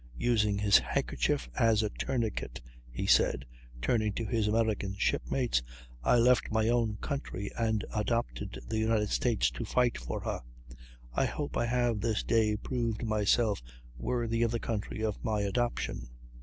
Using 0.17 0.57
his 0.57 0.79
handkerchief 0.79 1.47
as 1.53 1.83
a 1.83 1.91
tourniquet, 1.91 2.59
he 2.89 3.05
said, 3.05 3.45
turning 3.83 4.13
to 4.13 4.25
his 4.25 4.47
American 4.47 4.95
shipmates: 4.97 5.61
"I 6.03 6.15
left 6.15 6.49
my 6.49 6.69
own 6.69 6.95
country 6.95 7.51
and 7.55 7.85
adopted 7.95 8.57
the 8.67 8.79
United 8.79 9.09
States, 9.09 9.51
to 9.51 9.63
fight 9.63 9.99
for 9.99 10.21
her. 10.21 10.41
I 11.13 11.25
hope 11.25 11.55
I 11.55 11.67
have 11.67 12.01
this 12.01 12.23
day 12.23 12.57
proved 12.57 13.03
myself 13.03 13.61
worthy 13.95 14.41
of 14.41 14.49
the 14.49 14.59
country 14.59 15.03
of 15.03 15.23
my 15.23 15.41
adoption. 15.41 16.07